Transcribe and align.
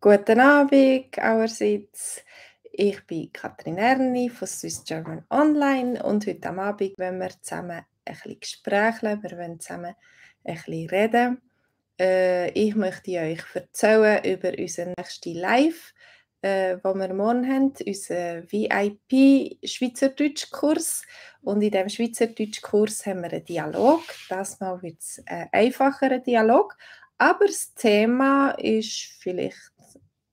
Guten 0.00 0.38
Abend 0.38 1.18
allerseits. 1.18 2.22
Ich 2.62 3.04
bin 3.04 3.32
Katrin 3.32 3.78
Erni 3.78 4.30
von 4.30 4.46
Swiss 4.46 4.84
German 4.84 5.24
Online 5.28 6.00
und 6.04 6.24
heute 6.24 6.50
am 6.50 6.60
Abend 6.60 6.96
wollen 7.00 7.18
wir 7.18 7.30
zusammen 7.42 7.80
ein 7.80 7.84
bisschen 8.04 8.38
Gespräche, 8.38 9.18
wir 9.20 9.36
wollen 9.36 9.58
zusammen 9.58 9.96
ein 10.44 10.54
bisschen 10.54 10.88
reden. 10.88 11.42
Äh, 11.98 12.50
ich 12.50 12.76
möchte 12.76 13.10
euch 13.10 13.42
erzählen 13.54 14.24
über 14.24 14.56
unseren 14.56 14.94
nächsten 14.96 15.34
Live, 15.34 15.92
äh, 16.42 16.76
wo 16.84 16.94
wir 16.94 17.12
morgen 17.12 17.52
haben, 17.52 17.72
unseren 17.84 18.46
VIP 18.52 19.58
Schweizerdeutsch-Kurs. 19.68 21.02
Und 21.42 21.60
in 21.60 21.72
diesem 21.72 21.88
Schweizerdeutsch-Kurs 21.88 23.04
haben 23.04 23.22
wir 23.22 23.32
einen 23.32 23.44
Dialog. 23.44 24.02
Das 24.28 24.60
Mal 24.60 24.80
wird 24.80 25.00
es 25.00 25.20
ein 25.26 25.48
einfacherer 25.50 26.20
Dialog, 26.20 26.76
aber 27.16 27.46
das 27.46 27.74
Thema 27.74 28.50
ist 28.52 29.16
vielleicht 29.18 29.72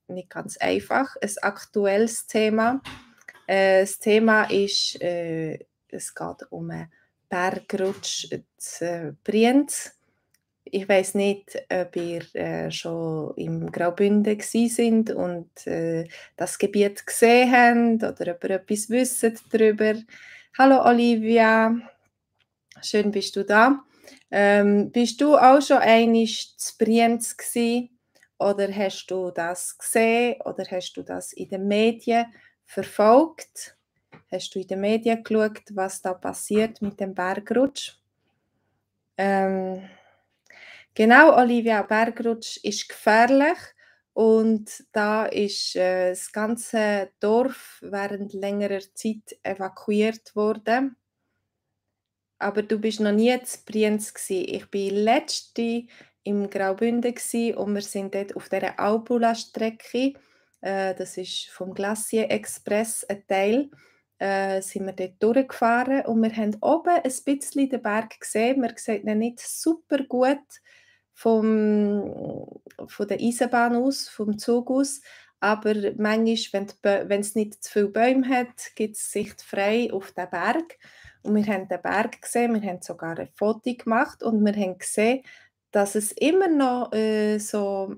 nicht 0.07 0.29
ganz 0.29 0.57
einfach, 0.57 1.15
ein 1.21 1.31
aktuelles 1.41 2.27
Thema. 2.27 2.81
Äh, 3.47 3.81
das 3.81 3.99
Thema 3.99 4.43
ist, 4.45 5.01
äh, 5.01 5.59
es 5.89 6.13
geht 6.13 6.51
um 6.51 6.69
einen 6.69 6.91
Bergrutsch 7.29 8.27
zu 8.57 9.17
Brienz. 9.23 9.91
Ich 10.63 10.89
weiß 10.89 11.15
nicht, 11.15 11.55
ob 11.71 11.95
ihr 11.95 12.35
äh, 12.35 12.71
schon 12.71 13.33
im 13.35 13.71
Graubünden 13.71 14.39
sind 14.41 15.11
und 15.11 15.67
äh, 15.67 16.07
das 16.35 16.57
Gebiet 16.57 17.05
gesehen 17.05 17.51
habt 18.01 18.21
oder 18.21 18.33
ob 18.33 18.43
ihr 18.43 18.49
etwas 18.51 18.89
wisst 18.89 19.23
darüber. 19.51 19.93
Hallo 20.57 20.83
Olivia, 20.83 21.75
schön 22.81 23.11
bist 23.11 23.35
du 23.35 23.43
da. 23.43 23.83
Ähm, 24.31 24.91
bist 24.91 25.21
du 25.21 25.37
auch 25.37 25.61
schon 25.61 25.77
einmal 25.77 26.25
zu 26.25 26.77
Brienz 26.77 27.37
gewesen? 27.37 27.94
Oder 28.37 28.73
hast 28.73 29.07
du 29.07 29.31
das 29.31 29.77
gesehen 29.77 30.41
oder 30.41 30.65
hast 30.69 30.93
du 30.93 31.03
das 31.03 31.33
in 31.33 31.49
den 31.49 31.67
Medien 31.67 32.25
verfolgt? 32.65 33.77
Hast 34.31 34.53
du 34.53 34.59
in 34.59 34.67
den 34.67 34.81
Medien 34.81 35.23
geschaut, 35.23 35.63
was 35.71 36.01
da 36.01 36.13
passiert 36.13 36.81
mit 36.81 36.99
dem 36.99 37.13
Bergrutsch? 37.13 37.93
Ähm, 39.17 39.87
genau, 40.93 41.37
Olivia, 41.37 41.81
Bergrutsch 41.83 42.57
ist 42.63 42.89
gefährlich 42.89 43.57
und 44.13 44.83
da 44.91 45.25
ist 45.25 45.75
äh, 45.75 46.09
das 46.09 46.31
ganze 46.31 47.11
Dorf 47.19 47.79
während 47.81 48.33
längerer 48.33 48.81
Zeit 48.93 49.37
evakuiert 49.43 50.35
worden. 50.35 50.97
Aber 52.39 52.63
du 52.63 52.79
bist 52.79 52.99
noch 52.99 53.13
nie 53.13 53.41
zu 53.43 53.59
Brienz 53.65 54.13
gewesen. 54.13 54.53
Ich 54.55 54.69
bin 54.69 54.95
letzte 54.95 55.85
im 56.25 56.49
Graubünden 56.49 57.13
und 57.55 57.75
wir 57.75 57.81
sind 57.81 58.13
dort 58.13 58.35
auf 58.35 58.49
dieser 58.49 58.79
Albula-Strecke, 58.79 60.13
äh, 60.61 60.95
das 60.95 61.17
ist 61.17 61.49
vom 61.49 61.73
Glacier 61.73 62.29
Express 62.31 63.05
ein 63.07 63.25
Teil, 63.27 63.69
äh, 64.17 64.61
sind 64.61 64.87
wir 64.87 64.93
dort 64.93 65.21
durchgefahren 65.21 66.05
und 66.07 66.23
wir 66.23 66.35
haben 66.35 66.57
oben 66.61 66.95
ein 66.95 67.03
bisschen 67.03 67.69
den 67.69 67.81
Berg 67.81 68.19
gesehen. 68.19 68.59
Man 68.59 68.73
sieht 68.75 69.03
ihn 69.03 69.19
nicht 69.19 69.39
super 69.39 70.03
gut 70.03 70.39
vom, 71.13 72.49
von 72.87 73.07
der 73.07 73.19
Eisenbahn 73.19 73.75
aus, 73.75 74.09
vom 74.09 74.37
Zug 74.39 74.71
aus, 74.71 75.01
aber 75.39 75.75
manchmal, 75.97 76.67
wenn 76.81 77.19
es 77.21 77.35
nicht 77.35 77.63
zu 77.63 77.71
viele 77.71 77.89
Bäume 77.89 78.27
hat, 78.27 78.75
gibt 78.75 78.95
es 78.95 79.11
Sicht 79.11 79.43
frei 79.43 79.89
auf 79.91 80.11
den 80.13 80.29
Berg. 80.29 80.79
Und 81.21 81.35
wir 81.35 81.45
haben 81.53 81.67
den 81.67 81.81
Berg 81.81 82.21
gesehen, 82.21 82.53
wir 82.53 82.67
haben 82.67 82.81
sogar 82.81 83.17
ein 83.19 83.29
Foto 83.35 83.73
gemacht 83.73 84.23
und 84.23 84.43
wir 84.45 84.53
haben 84.53 84.77
gesehen, 84.77 85.23
dass 85.75 85.95
es 85.95 86.13
immer 86.13 86.47
noch 86.47 86.93
äh, 86.93 87.37
so, 87.37 87.97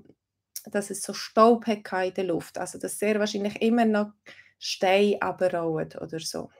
dass 0.64 0.90
es 0.90 1.00
so 1.00 1.14
Staub 1.14 1.64
hat 1.68 1.92
in 2.06 2.14
der 2.14 2.24
Luft. 2.24 2.58
Also 2.58 2.76
dass 2.76 2.98
sehr 2.98 3.20
wahrscheinlich 3.20 3.62
immer 3.62 3.84
noch 3.84 4.14
Steine 4.58 5.22
abrollen 5.22 5.92
oder 6.00 6.18
so. 6.18 6.50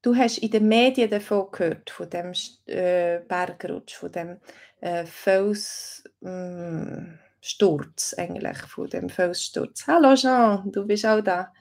Du 0.00 0.16
hast 0.16 0.38
in 0.38 0.50
den 0.50 0.68
Medien 0.68 1.10
davon 1.10 1.48
gehört, 1.52 1.90
von 1.90 2.08
dem 2.08 2.32
äh, 2.64 3.20
Bergrutsch, 3.28 3.94
von 3.94 4.10
dem 4.10 4.40
äh, 4.80 5.04
Felssturz 5.04 6.14
mm, 6.22 8.20
eigentlich, 8.20 8.58
von 8.58 8.88
dem 8.88 9.10
Felssturz. 9.10 9.86
Hallo 9.86 10.14
Jean, 10.14 10.72
du 10.72 10.86
bist 10.86 11.04
auch 11.04 11.20
da. 11.20 11.52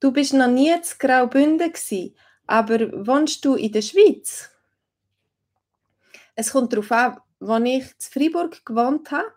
Du 0.00 0.12
bist 0.12 0.32
noch 0.32 0.48
nie 0.48 0.80
zu 0.80 0.96
Graubünden 0.98 1.74
aber 2.46 3.06
wohnst 3.06 3.44
du 3.44 3.54
in 3.54 3.70
der 3.70 3.82
Schweiz? 3.82 4.51
Es 6.34 6.52
kommt 6.52 6.72
darauf 6.72 6.92
an, 6.92 7.18
als 7.40 7.64
ich 7.64 7.82
in 7.82 7.90
Freiburg 7.98 8.64
gewohnt 8.64 9.10
habe, 9.10 9.32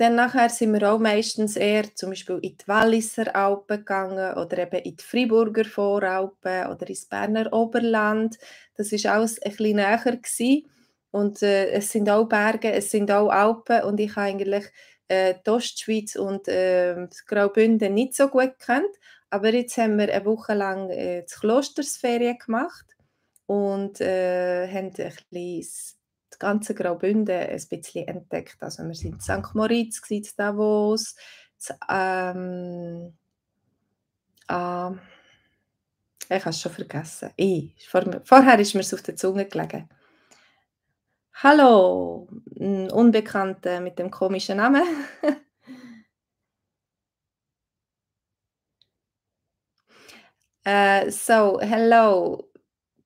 dann 0.00 0.14
nachher 0.14 0.48
sind 0.48 0.72
wir 0.72 0.90
auch 0.90 0.98
meistens 0.98 1.56
eher 1.56 1.94
zum 1.94 2.10
Beispiel 2.10 2.38
in 2.40 2.56
die 2.56 2.68
Walliser 2.68 3.36
Alpen 3.36 3.78
gegangen 3.78 4.34
oder 4.38 4.58
eben 4.58 4.80
in 4.82 4.96
die 4.96 5.04
Freiburger 5.04 5.66
Voralpen 5.66 6.68
oder 6.68 6.88
ins 6.88 7.04
Berner 7.04 7.52
Oberland. 7.52 8.38
Das 8.76 8.92
ist 8.92 9.04
alles 9.04 9.42
ein 9.42 9.50
bisschen 9.50 9.76
näher 9.76 9.98
gewesen. 9.98 10.66
Und 11.10 11.42
äh, 11.42 11.70
es 11.72 11.92
sind 11.92 12.08
auch 12.08 12.24
Berge, 12.24 12.72
es 12.72 12.90
sind 12.90 13.10
auch 13.10 13.28
Alpen 13.28 13.82
und 13.82 14.00
ich 14.00 14.16
habe 14.16 14.28
eigentlich 14.28 14.64
äh, 15.08 15.34
die 15.44 15.50
Ostschweiz 15.50 16.16
und 16.16 16.48
äh, 16.48 17.06
Graubünden 17.26 17.92
nicht 17.92 18.14
so 18.14 18.28
gut 18.28 18.58
kennt. 18.58 18.96
Aber 19.28 19.52
jetzt 19.52 19.76
haben 19.76 19.98
wir 19.98 20.10
eine 20.10 20.24
Woche 20.24 20.54
lang 20.54 20.88
äh, 20.88 21.26
die 21.28 21.34
Klostersferien 21.40 22.38
gemacht 22.38 22.86
und 23.44 24.00
äh, 24.00 24.66
haben 24.66 24.86
ein 24.86 25.14
bisschen 25.30 25.99
ganze 26.40 26.74
Graubünden 26.74 27.38
ein 27.48 27.68
bisschen 27.68 28.08
entdeckt. 28.08 28.56
Also 28.60 28.82
wir 28.82 28.94
sind 28.94 29.14
in 29.14 29.20
St. 29.20 29.54
Moritz, 29.54 30.00
in 30.00 30.34
Davos, 30.34 31.14
in, 31.58 31.76
ähm, 31.88 33.12
äh, 34.48 34.90
ich 36.32 36.40
habe 36.44 36.50
es 36.50 36.60
schon 36.60 36.72
vergessen. 36.72 37.30
Ich, 37.36 37.88
vor, 37.88 38.04
vorher 38.24 38.58
ist 38.58 38.74
mir 38.74 38.80
es 38.80 38.94
auf 38.94 39.02
der 39.02 39.16
Zunge 39.16 39.46
gelegen. 39.46 39.88
Hallo, 41.34 42.28
ein 42.58 42.90
Unbekannter 42.90 43.80
mit 43.80 43.98
dem 43.98 44.10
komischen 44.10 44.58
Namen. 44.58 44.82
uh, 50.66 51.10
so, 51.10 51.60
hello. 51.60 52.50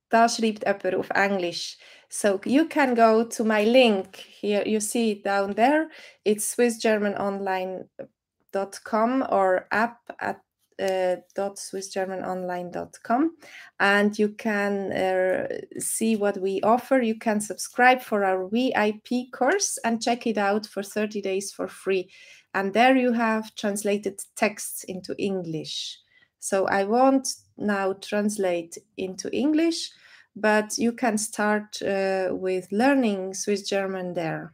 Da 0.08 0.28
schreibt 0.28 0.66
jemand 0.66 0.94
auf 0.96 1.10
Englisch. 1.10 1.78
So 2.14 2.40
you 2.44 2.66
can 2.66 2.94
go 2.94 3.24
to 3.24 3.42
my 3.42 3.64
link 3.64 4.14
here. 4.14 4.62
You 4.64 4.78
see 4.78 5.10
it 5.10 5.24
down 5.24 5.54
there. 5.54 5.90
It's 6.24 6.54
SwissGermanOnline.com 6.54 9.26
or 9.30 9.66
app 9.72 9.98
at 10.20 10.40
uh, 10.80 11.16
swissgermanonline.com 11.36 13.36
and 13.80 14.16
you 14.16 14.28
can 14.28 14.92
uh, 14.92 15.48
see 15.80 16.14
what 16.14 16.40
we 16.40 16.60
offer 16.62 17.00
you 17.00 17.16
can 17.16 17.40
subscribe 17.40 18.00
for 18.00 18.24
our 18.24 18.48
vip 18.48 19.08
course 19.32 19.76
and 19.84 20.00
check 20.02 20.26
it 20.26 20.36
out 20.36 20.66
for 20.66 20.82
30 20.82 21.22
days 21.22 21.52
for 21.52 21.68
free 21.68 22.10
and 22.54 22.74
there 22.74 22.96
you 22.96 23.12
have 23.12 23.54
translated 23.54 24.20
texts 24.34 24.82
into 24.84 25.14
english 25.16 25.96
so 26.40 26.66
i 26.66 26.82
won't 26.82 27.28
now 27.56 27.92
translate 27.92 28.76
into 28.96 29.32
english 29.32 29.92
but 30.36 30.78
you 30.78 30.92
can 30.92 31.18
start 31.18 31.80
uh, 31.82 32.28
with 32.30 32.70
learning 32.72 33.34
Swiss 33.34 33.68
German 33.68 34.14
there. 34.14 34.52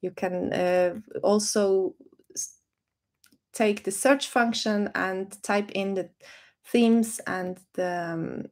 You 0.00 0.10
can 0.10 0.52
uh, 0.52 0.94
also 1.22 1.94
take 3.52 3.84
the 3.84 3.90
search 3.90 4.28
function 4.28 4.90
and 4.94 5.42
type 5.42 5.70
in 5.72 5.94
the 5.94 6.08
themes 6.64 7.20
and 7.26 7.58
the 7.74 8.12
um, 8.12 8.46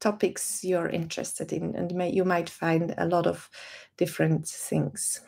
topics 0.00 0.64
you're 0.64 0.88
interested 0.88 1.52
in, 1.52 1.74
and 1.74 1.94
may, 1.94 2.10
you 2.10 2.24
might 2.24 2.50
find 2.50 2.94
a 2.96 3.06
lot 3.06 3.26
of 3.26 3.50
different 3.96 4.46
things. 4.46 5.20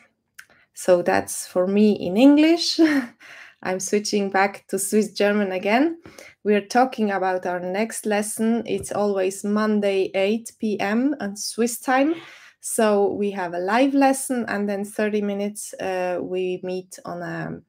So 0.75 1.03
that's 1.03 1.47
for 1.47 1.67
me 1.67 1.93
in 1.93 2.17
English. 2.17 2.79
I'm 3.67 3.81
switching 3.81 4.31
back 4.31 4.65
to 4.69 4.79
Swiss 4.79 5.11
German 5.11 5.51
again. 5.51 5.99
We're 6.45 6.65
talking 6.65 7.11
about 7.11 7.47
our 7.47 7.59
next 7.59 8.07
lesson. 8.07 8.63
It's 8.65 8.93
always 8.93 9.43
Monday, 9.43 10.13
8 10.15 10.53
p.m. 10.61 11.17
on 11.21 11.35
Swiss 11.37 11.81
time. 11.81 12.15
So 12.61 13.11
we 13.11 13.33
have 13.33 13.55
a 13.55 13.59
live 13.59 13.93
lesson 13.93 14.45
and 14.47 14.69
then 14.69 14.85
30 14.85 15.21
minutes 15.21 15.75
uh, 15.81 16.21
we 16.23 16.61
meet 16.63 16.97
on 17.05 17.23
an 17.23 17.65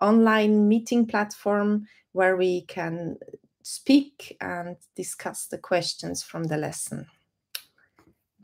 online 0.00 0.68
meeting 0.68 1.08
platform 1.08 1.88
where 2.12 2.36
we 2.36 2.62
can 2.66 3.16
speak 3.64 4.36
and 4.40 4.76
discuss 4.94 5.46
the 5.46 5.58
questions 5.58 6.22
from 6.22 6.44
the 6.44 6.56
lesson. 6.56 7.06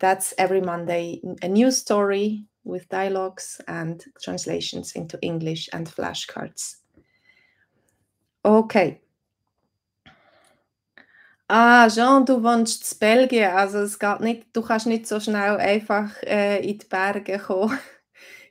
That's 0.00 0.35
every 0.37 0.61
Monday, 0.61 1.21
a 1.43 1.49
new 1.49 1.71
story 1.71 2.47
with 2.65 2.89
dialogues 2.89 3.61
and 3.69 4.05
translations 4.21 4.93
into 4.93 5.17
English 5.23 5.69
and 5.73 5.87
flashcards. 5.87 6.75
Okay. 8.44 9.00
Ah, 11.50 11.88
Jean, 11.88 12.26
du 12.26 12.43
wohnst 12.43 12.93
in 12.93 12.99
Belgien, 12.99 13.50
also 13.50 13.79
es 13.79 13.99
geht 13.99 14.20
nicht, 14.20 14.46
du 14.52 14.61
kannst 14.62 14.87
nicht 14.87 15.06
so 15.06 15.19
schnell 15.19 15.56
einfach 15.56 16.23
äh, 16.23 16.58
in 16.61 16.79
die 16.79 16.87
Berge 16.87 17.38
kommen. 17.38 17.79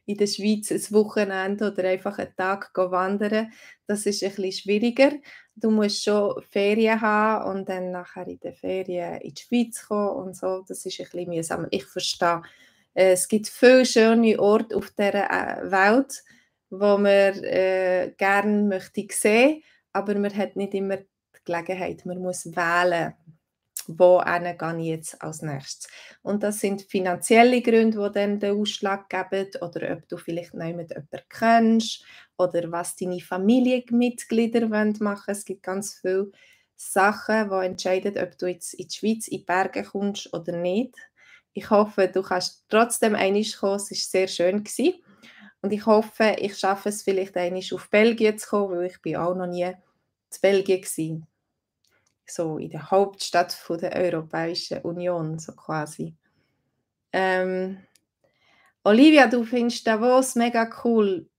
in 0.08 0.18
der 0.18 0.26
Schweiz 0.26 0.72
ein 0.72 0.82
Wochenende 0.92 1.72
oder 1.72 1.84
einfach 1.84 2.18
einen 2.18 2.36
Tag 2.36 2.72
wandern. 2.76 3.52
Das 3.86 4.06
ist 4.06 4.22
bisschen 4.22 4.52
schwieriger. 4.52 5.12
Du 5.56 5.70
musst 5.70 6.04
schon 6.04 6.42
Ferien 6.50 7.02
haben 7.02 7.60
und 7.60 7.70
dann 7.70 7.92
nachher 7.92 8.28
in 8.28 8.40
den 8.40 8.54
Ferien 8.54 9.22
in 9.22 9.34
die 9.34 9.42
Schweiz 9.42 9.86
kommen 9.88 10.28
und 10.28 10.36
so. 10.36 10.64
Das 10.68 10.86
ist 10.86 10.98
bisschen 10.98 11.30
mühsam. 11.30 11.68
Ich 11.72 11.86
verstehe. 11.86 12.42
Äh, 12.94 13.12
es 13.12 13.28
gibt 13.28 13.48
viele 13.48 13.86
schöne 13.86 14.40
Orte 14.40 14.76
auf 14.78 14.92
dieser 14.92 15.30
äh, 15.30 15.72
Welt, 15.72 16.24
wo 16.70 16.98
man 16.98 17.44
äh, 17.44 18.14
gerne 18.18 18.64
möchte 18.64 19.08
sehen, 19.12 19.62
aber 19.98 20.16
man 20.20 20.36
hat 20.36 20.56
nicht 20.56 20.74
immer 20.74 20.98
die 20.98 21.06
Gelegenheit. 21.44 22.06
Man 22.06 22.20
muss 22.20 22.46
wählen 22.56 23.14
wo 23.88 24.20
gehe 24.20 24.78
ich 24.80 24.86
jetzt 24.86 25.22
als 25.22 25.42
nächstes. 25.42 25.90
Und 26.22 26.44
das 26.44 26.60
sind 26.60 26.82
finanzielle 26.84 27.62
Gründe, 27.62 27.98
die 27.98 28.14
dann 28.14 28.40
den 28.40 28.60
Ausschlag 28.60 29.10
geben 29.10 29.50
oder 29.62 29.94
ob 29.94 30.08
du 30.10 30.18
vielleicht 30.18 30.54
noch 30.54 30.66
mit 30.66 30.90
jemandem 30.90 31.22
kennst 31.30 32.04
oder 32.38 32.72
was 32.72 32.96
deine 32.96 33.20
Familienmitglieder 33.20 34.68
machen 34.68 35.00
wollen. 35.00 35.22
Es 35.28 35.46
gibt 35.46 35.64
ganz 35.64 36.00
viele 36.02 36.32
Sachen, 36.76 37.50
die 37.50 37.66
entscheiden, 37.66 38.18
ob 38.18 38.38
du 38.38 38.48
jetzt 38.48 38.74
in 38.74 38.88
die 38.88 38.96
Schweiz 38.96 39.28
in 39.28 39.40
die 39.40 39.46
Berge 39.46 39.84
kommst 39.84 40.34
oder 40.34 40.52
nicht. 40.52 40.96
Ich 41.54 41.70
hoffe, 41.70 42.08
du 42.08 42.22
kannst 42.22 42.66
trotzdem 42.70 43.16
einig 43.16 43.58
kommen. 43.58 43.78
Es 43.78 43.90
war 43.90 43.98
sehr 43.98 44.28
schön. 44.28 44.64
Und 45.62 45.74
ich 45.74 45.86
hoffe, 45.88 46.36
ich 46.40 46.56
schaffe 46.58 46.90
es 46.90 47.02
vielleicht 47.02 47.36
einig 47.36 47.74
auf 47.74 47.90
Belgien 47.90 48.38
zu 48.38 48.48
kommen, 48.48 48.78
weil 48.78 48.86
ich 48.88 49.02
bin 49.02 49.16
auch 49.16 49.34
noch 49.34 49.48
nie 49.48 49.74
in 50.34 50.42
Belgien 50.42 51.22
war 51.22 51.28
so 52.30 52.58
in 52.58 52.70
der 52.70 52.92
Hauptstadt 52.92 53.54
von 53.54 53.78
der 53.78 53.96
Europäischen 53.96 54.80
Union, 54.80 55.40
so 55.40 55.54
quasi. 55.54 56.16
Ähm, 57.14 57.78
Olivia, 58.84 59.28
du 59.28 59.44
findest 59.44 59.88
Davos 59.88 60.36
mega 60.36 60.70
cool. 60.84 61.30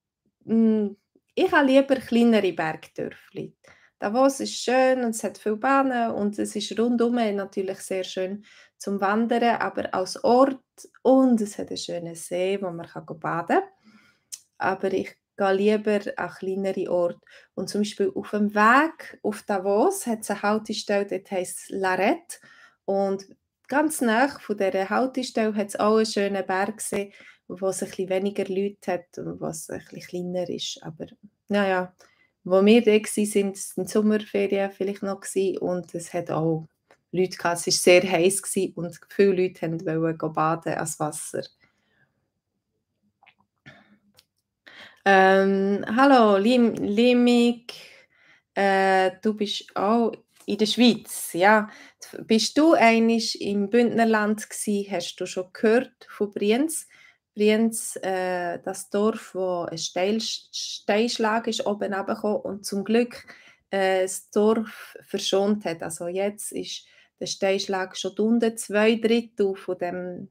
Hm, 0.45 0.97
ich 1.35 1.53
habe 1.53 1.67
lieber 1.67 1.97
kleinere 1.97 2.53
Bergdörfli. 2.53 3.55
Davos 3.99 4.41
ist 4.41 4.55
schön 4.55 5.05
und 5.05 5.11
es 5.11 5.25
hat 5.25 5.39
viele 5.39 5.57
Bahnen 5.57 6.13
und 6.13 6.39
es 6.39 6.55
ist 6.55 6.79
rundum 6.79 7.15
natürlich 7.15 7.79
sehr 7.81 8.05
schön 8.05 8.45
zum 8.77 9.01
Wandern, 9.01 9.57
aber 9.61 9.93
als 9.93 10.23
Ort 10.23 10.63
und 11.03 11.41
es 11.41 11.59
hat 11.59 11.69
einen 11.69 11.77
schönen 11.77 12.15
See, 12.15 12.59
wo 12.63 12.71
man 12.71 12.87
kann 12.87 13.07
baden 13.19 13.59
kann. 13.59 13.69
Aber 14.59 14.93
ich 14.93 15.17
gehe 15.39 15.53
lieber 15.53 16.01
an 16.17 16.31
kleinere 16.31 16.91
Orte. 16.91 17.21
Und 17.55 17.69
zum 17.69 17.83
Beispiel 17.83 18.13
auf 18.15 18.31
dem 18.31 18.55
Weg 18.55 19.19
auf 19.23 19.43
Davos 19.43 20.07
hat 20.07 20.21
es 20.21 20.31
eine 20.31 20.43
Haltestelle, 20.43 21.07
die 21.07 21.25
heisst 21.31 21.71
Larette. 21.71 22.39
Und 22.85 23.27
ganz 23.69 24.01
nah 24.01 24.29
von 24.29 24.57
dieser 24.57 24.91
Haltestelle 24.91 25.55
hat 25.55 25.69
es 25.69 25.77
auch 25.77 25.97
einen 25.97 26.07
schönen 26.07 26.45
Berg 26.47 26.79
gesehen, 26.79 27.13
wo 27.47 27.69
es 27.69 27.83
ein 27.83 28.09
weniger 28.09 28.45
Leute 28.45 28.93
hat 28.93 29.17
und 29.19 29.41
was 29.41 29.71
ein 29.71 29.83
bisschen 29.91 30.33
kleiner 30.33 30.49
ist. 30.51 30.83
Aber 30.83 31.07
naja, 31.49 31.95
wo 32.45 32.65
wir 32.65 32.83
da 32.83 32.93
waren, 32.93 33.27
sind 33.27 33.59
in 33.77 33.87
Sommerferien 33.87 34.71
vielleicht 34.71 35.03
noch 35.03 35.21
gewesen, 35.21 35.59
und 35.59 35.95
es 35.95 36.13
hat 36.13 36.31
auch 36.31 36.67
Leute 37.13 37.37
gehabt. 37.37 37.59
Es 37.59 37.67
war 37.67 37.73
sehr 37.73 38.11
heiß 38.11 38.43
und 38.75 39.01
viele 39.09 39.43
Leute 39.43 39.71
wollten 40.01 40.33
baden 40.33 40.75
ans 40.75 40.99
Wasser. 40.99 41.43
Ähm, 45.11 45.87
hallo, 45.97 46.37
Lim 46.37 46.75
Limik, 46.75 47.73
äh, 48.53 49.13
du 49.23 49.33
bist 49.33 49.75
auch 49.75 50.13
in 50.45 50.59
der 50.59 50.67
Schweiz, 50.67 51.33
ja. 51.33 51.71
Bist 52.27 52.59
du 52.59 52.75
eigentlich 52.75 53.41
im 53.41 53.71
Bündnerland 53.71 54.51
gewesen? 54.51 54.93
Hast 54.93 55.17
du 55.17 55.25
schon 55.25 55.49
gehört 55.55 56.07
von 56.11 56.31
Brienz? 56.31 56.87
Brienz, 57.35 57.97
äh, 58.03 58.59
das 58.63 58.91
Dorf, 58.91 59.35
wo 59.35 59.63
ein 59.63 59.79
Steil 59.79 60.21
Steinschlag 60.21 61.47
ist 61.47 61.65
oben 61.65 61.95
runtergekommen 61.95 62.43
und 62.43 62.67
zum 62.67 62.85
Glück 62.85 63.25
äh, 63.71 64.03
das 64.03 64.29
Dorf 64.29 64.95
verschont 65.07 65.65
hat. 65.65 65.83
Also 65.83 66.09
jetzt 66.09 66.53
ist 66.53 66.85
der 67.19 67.27
Steinschlag 67.27 67.97
schon 67.97 68.13
unten, 68.19 68.59
zwei 68.59 68.97
Drittel 68.97 69.57
von 69.57 69.79
dem 69.79 70.29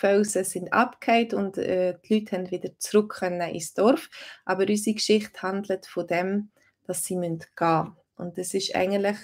Felsen 0.00 0.44
sind 0.44 0.72
abgehakt 0.72 1.34
und 1.34 1.58
äh, 1.58 1.98
die 2.02 2.14
Leute 2.14 2.36
haben 2.36 2.50
wieder 2.50 2.70
zurück 2.78 3.16
können 3.18 3.42
ins 3.50 3.74
Dorf. 3.74 4.08
Aber 4.46 4.66
unsere 4.66 4.94
Geschichte 4.94 5.42
handelt 5.42 5.84
von 5.84 6.06
dem, 6.06 6.50
dass 6.86 7.04
sie 7.04 7.16
gehen 7.16 7.38
müssen. 7.58 7.96
Und 8.16 8.38
es 8.38 8.54
ist 8.54 8.74
eigentlich 8.74 9.18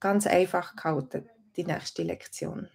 ganz 0.00 0.26
einfach 0.26 0.74
gehalten, 0.74 1.30
die 1.56 1.64
nächste 1.64 2.02
Lektion. 2.02 2.68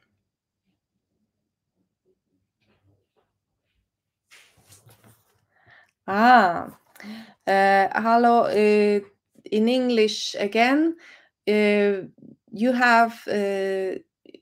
Ah, 6.06 6.68
uh, 6.68 6.71
hello. 7.45 8.48
Uh, 8.48 9.01
in 9.44 9.68
English 9.68 10.38
again, 10.39 10.95
uh, 11.48 12.07
you 12.50 12.74
have 12.74 13.21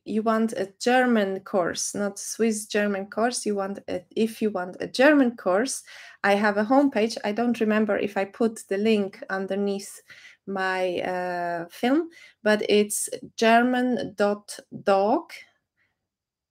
you 0.05 0.21
want 0.21 0.53
a 0.53 0.73
German 0.79 1.39
course, 1.41 1.93
not 1.95 2.19
Swiss 2.19 2.65
German 2.65 3.07
course. 3.07 3.45
You 3.45 3.55
want 3.55 3.79
a, 3.87 4.03
if 4.15 4.41
you 4.41 4.49
want 4.49 4.77
a 4.79 4.87
German 4.87 5.35
course, 5.35 5.83
I 6.23 6.35
have 6.35 6.57
a 6.57 6.65
homepage. 6.65 7.17
I 7.23 7.31
don't 7.31 7.59
remember 7.59 7.97
if 7.97 8.17
I 8.17 8.25
put 8.25 8.63
the 8.69 8.77
link 8.77 9.23
underneath 9.29 10.01
my 10.45 10.99
uh, 11.01 11.65
film, 11.69 12.09
but 12.43 12.63
it's 12.69 13.09
german.dog 13.35 15.31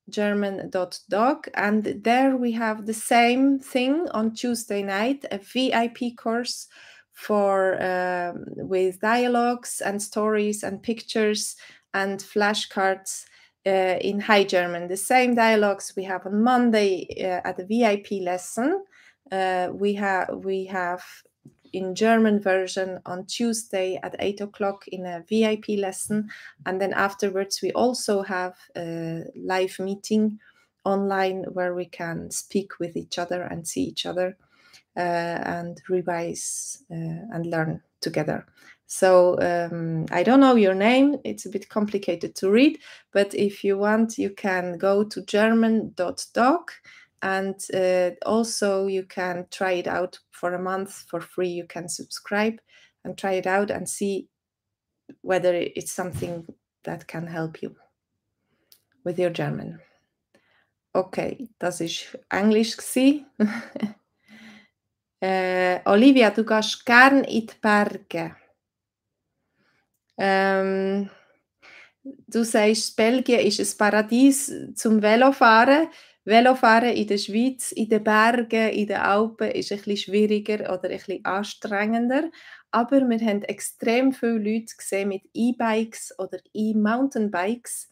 german.dog 0.09 1.49
and 1.55 1.85
there 2.05 2.37
we 2.37 2.53
have 2.53 2.87
the 2.87 2.95
same 2.95 3.59
thing 3.59 4.07
on 4.13 4.33
tuesday 4.33 4.81
night 4.81 5.25
a 5.33 5.39
vip 5.39 5.99
course 6.17 6.69
for 7.13 7.83
um, 7.83 8.45
with 8.57 9.01
dialogues 9.01 9.81
and 9.81 10.01
stories 10.01 10.63
and 10.63 10.83
pictures 10.83 11.57
and 11.95 12.21
flashcards 12.21 13.25
uh, 13.67 13.99
in 14.01 14.21
High 14.21 14.45
German. 14.45 14.89
The 14.89 14.97
same 14.97 15.35
dialogues 15.35 15.93
we 15.97 16.05
have 16.05 16.27
on 16.27 16.43
Monday 16.43 17.07
uh, 17.21 17.49
at 17.49 17.57
the 17.57 17.67
VIP 17.67 18.23
lesson. 18.23 18.85
Uh, 19.31 19.71
we 19.73 19.95
have 19.95 20.29
we 20.45 20.67
have 20.67 21.03
in 21.73 21.95
German 21.95 22.41
version 22.41 23.01
on 23.07 23.27
Tuesday 23.27 23.99
at 24.03 24.15
eight 24.21 24.41
o'clock 24.41 24.87
in 24.89 25.05
a 25.05 25.25
VIP 25.29 25.79
lesson, 25.79 26.31
and 26.65 26.81
then 26.81 26.93
afterwards 26.93 27.61
we 27.63 27.73
also 27.73 28.23
have 28.23 28.57
a 28.77 29.25
live 29.35 29.77
meeting 29.79 30.39
online 30.85 31.45
where 31.53 31.75
we 31.75 31.87
can 31.87 32.31
speak 32.31 32.79
with 32.79 32.97
each 32.97 33.19
other 33.19 33.43
and 33.43 33.67
see 33.67 33.83
each 33.83 34.07
other 34.07 34.37
uh, 34.97 35.01
and 35.01 35.83
revise 35.89 36.85
uh, 36.91 37.27
and 37.35 37.47
learn 37.47 37.83
together. 38.01 38.47
So 38.87 39.39
um, 39.41 40.07
I 40.11 40.23
don't 40.23 40.41
know 40.41 40.55
your 40.55 40.75
name. 40.75 41.17
It's 41.25 41.47
a 41.47 41.51
bit 41.51 41.69
complicated 41.69 42.35
to 42.37 42.51
read, 42.51 42.79
but 43.13 43.35
if 43.35 43.65
you 43.65 43.79
want, 43.79 44.19
you 44.19 44.31
can 44.31 44.79
go 44.79 45.05
to 45.05 45.23
german.doc 45.23 46.73
and 47.23 47.57
uh, 47.75 48.11
also 48.25 48.87
you 48.87 49.05
can 49.05 49.47
try 49.51 49.73
it 49.73 49.89
out 49.89 50.19
for 50.31 50.55
a 50.55 50.63
month 50.63 51.05
for 51.09 51.21
free. 51.21 51.49
You 51.49 51.67
can 51.67 51.89
subscribe 51.89 52.61
and 53.05 53.19
try 53.19 53.33
it 53.33 53.47
out 53.47 53.71
and 53.71 53.89
see 53.89 54.29
whether 55.23 55.55
it's 55.55 55.93
something 55.93 56.47
that 56.85 57.09
can 57.09 57.27
help 57.27 57.63
you 57.63 57.75
with 59.05 59.19
your 59.19 59.31
German. 59.31 59.81
Okay, 60.95 61.49
das 61.59 61.81
ist 61.81 62.17
Englisch 62.31 62.77
äh, 65.21 65.81
Olivia, 65.85 66.31
du 66.31 66.45
gehst 66.45 66.87
gern 66.87 67.25
in 67.25 67.47
die 67.47 67.55
Berge. 67.61 68.37
Ähm, 70.19 71.11
du 72.03 72.45
sagst, 72.45 72.97
Belgien 72.97 73.41
ist 73.41 73.61
ein 73.61 73.79
Paradies 73.79 74.53
zum 74.75 75.03
Velofahren. 75.03 75.89
Velofahren 76.25 76.91
in 76.91 77.07
der 77.07 77.19
Schweiz, 77.19 77.71
in 77.73 77.89
den 77.89 78.03
Bergen, 78.03 78.71
in 78.71 78.89
den 78.89 78.97
Alpen 78.97 79.51
ist 79.53 79.71
ein 79.71 79.79
bisschen 79.79 79.97
schwieriger 79.97 80.73
oder 80.73 80.91
ein 80.91 80.97
bisschen 80.97 81.25
anstrengender. 81.25 82.31
Aber 82.73 83.01
wir 83.09 83.21
haben 83.21 83.43
extrem 83.43 84.13
viele 84.13 84.39
Leute 84.39 84.75
gesehen 84.77 85.09
mit 85.09 85.23
E-Bikes 85.33 86.19
oder 86.19 86.39
E-Mountainbikes, 86.53 87.91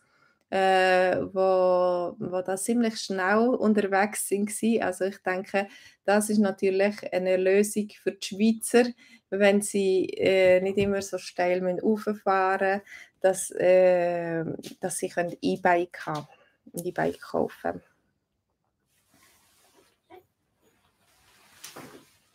äh, 0.54 1.20
wo, 1.32 2.14
wo 2.16 2.42
da 2.42 2.56
ziemlich 2.56 3.00
schnell 3.00 3.48
unterwegs 3.48 4.28
sind. 4.28 4.52
Also 4.80 5.06
ich 5.06 5.18
denke, 5.18 5.66
das 6.04 6.30
ist 6.30 6.38
natürlich 6.38 7.12
eine 7.12 7.36
Lösung 7.36 7.88
für 8.00 8.12
die 8.12 8.24
Schweizer, 8.24 8.88
wenn 9.30 9.62
sie 9.62 10.04
äh, 10.10 10.60
nicht 10.60 10.78
immer 10.78 11.02
so 11.02 11.18
steil 11.18 11.60
rauffahren 11.82 12.76
müssen, 12.76 12.82
dass, 13.20 13.50
äh, 13.50 14.44
dass 14.80 14.98
sie 14.98 15.12
ein 15.16 15.36
E-Bike 15.42 16.06
haben, 16.06 16.28
E-Bike 16.72 17.20
kaufen 17.20 17.82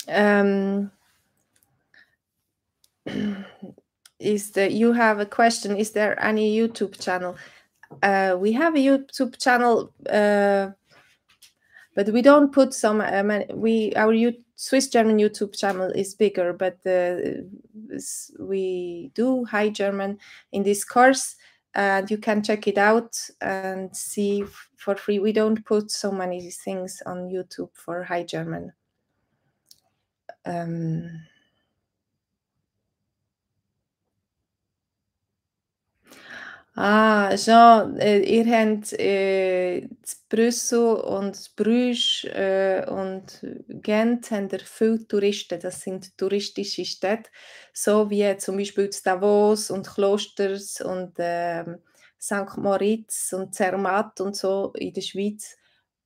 um, 0.10 0.92
is 4.20 4.52
the 4.52 4.70
you 4.70 4.92
have 4.92 5.20
a 5.20 5.26
question 5.26 5.78
is 5.78 5.92
there 5.92 6.20
any 6.20 6.52
youtube 6.58 7.00
channel 7.00 7.36
uh, 8.04 8.36
we 8.40 8.52
have 8.52 8.76
a 8.76 8.80
youtube 8.80 9.38
channel 9.40 9.92
uh, 10.10 10.70
but 12.00 12.14
we 12.14 12.22
don't 12.22 12.54
put 12.54 12.74
some. 12.74 13.02
Um, 13.02 13.44
we 13.54 13.94
our 13.98 14.14
U- 14.14 14.44
Swiss 14.56 14.88
German 14.88 15.18
YouTube 15.18 15.58
channel 15.58 15.92
is 15.92 16.16
bigger, 16.16 16.54
but 16.54 16.78
uh, 16.86 17.42
we 18.40 19.12
do 19.16 19.44
High 19.44 19.68
German 19.68 20.18
in 20.54 20.64
this 20.64 20.86
course, 20.86 21.36
and 21.74 22.10
you 22.10 22.18
can 22.18 22.42
check 22.42 22.68
it 22.68 22.78
out 22.78 23.20
and 23.42 23.94
see 23.94 24.46
for 24.78 24.96
free. 24.96 25.20
We 25.20 25.34
don't 25.34 25.66
put 25.66 25.92
so 25.92 26.10
many 26.10 26.50
things 26.52 27.02
on 27.06 27.30
YouTube 27.30 27.72
for 27.74 28.04
High 28.04 28.24
German. 28.24 28.72
Um, 30.46 31.22
Ah, 36.82 37.36
Jean, 37.36 37.98
äh, 37.98 38.20
ihr 38.20 38.46
habt 38.58 38.94
äh, 38.94 39.90
Brüssel 40.30 40.96
und 40.96 41.54
Bruges 41.58 42.24
äh, 42.24 42.86
und 42.90 43.42
Gent 43.68 44.32
ihr 44.32 44.60
viele 44.64 45.06
Touristen. 45.06 45.60
Das 45.60 45.82
sind 45.82 46.18
touristische 46.18 46.86
Städte, 46.86 47.30
so 47.74 48.10
wie 48.10 48.38
zum 48.38 48.56
Beispiel 48.56 48.90
Davos 49.04 49.72
und 49.72 49.88
Klosters 49.94 50.80
und 50.80 51.16
ähm, 51.18 51.80
St. 52.22 52.56
Moritz 52.58 53.34
und 53.34 53.54
Zermatt 53.54 54.22
und 54.22 54.38
so 54.38 54.72
in 54.78 54.94
der 54.94 55.02
Schweiz 55.02 55.58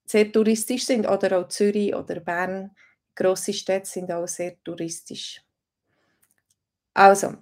sehr 0.07 0.31
touristisch 0.31 0.85
sind 0.87 1.07
oder 1.07 1.37
auch 1.39 1.49
Zürich 1.49 1.93
oder 1.93 2.19
Bern. 2.19 2.71
Grosse 3.15 3.53
Städte 3.53 3.85
sind 3.87 4.11
auch 4.11 4.27
sehr 4.27 4.55
touristisch. 4.63 5.39
Also, 6.93 7.35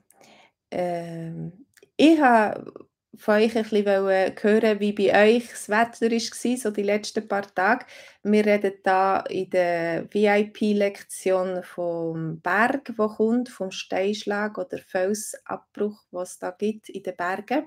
ähm, 0.72 1.66
ich 1.98 2.20
habe 2.22 2.74
von 3.18 3.36
euch 3.36 3.56
ein 3.58 3.64
bisschen 3.64 3.86
hören, 3.86 4.80
wie 4.80 4.94
bei 4.94 5.36
euch 5.36 5.50
das 5.50 5.68
Wetter 5.70 6.10
war, 6.10 6.58
so 6.58 6.72
die 6.72 6.84
letzten 6.84 7.28
paar 7.28 7.54
Tage. 7.54 7.86
Wir 8.24 8.46
reden 8.46 8.74
da 8.84 9.20
in 9.22 9.50
der 9.50 10.08
VIP-Lektion 10.12 11.62
vom 11.64 12.40
Berg, 12.40 12.94
wo 12.96 13.08
kommt, 13.08 13.50
vom 13.50 13.72
Steinschlag 13.72 14.58
oder 14.58 14.78
Felsabbruch, 14.78 16.06
was 16.12 16.32
es 16.32 16.40
da 16.40 16.52
gibt 16.52 16.90
in 16.90 17.04
den 17.04 17.18
Bergen. 17.18 17.66